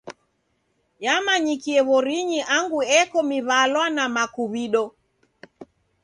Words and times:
Yamanyikie 1.05 1.79
w'orinyi 1.87 2.39
angu 2.55 2.79
eko 2.99 3.19
miw'alwa 3.29 3.85
na 3.95 4.05
makuw'ido. 4.15 4.85